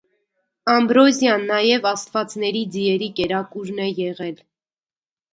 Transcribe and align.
Ամբրոզիան 0.75 1.43
նաև 1.49 1.85
աստվածների 1.89 2.63
ձիերի 2.77 3.09
կերակուրն 3.19 3.83
է 3.89 3.91
եղել։ 4.01 4.41